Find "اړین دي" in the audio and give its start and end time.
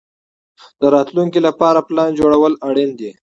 2.67-3.11